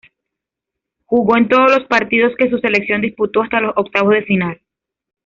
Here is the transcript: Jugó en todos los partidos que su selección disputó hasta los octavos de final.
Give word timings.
Jugó 1.05 1.37
en 1.37 1.47
todos 1.47 1.69
los 1.69 1.87
partidos 1.87 2.33
que 2.35 2.49
su 2.49 2.57
selección 2.57 3.01
disputó 3.01 3.43
hasta 3.43 3.61
los 3.61 3.73
octavos 3.75 4.13
de 4.15 4.23
final. 4.23 4.59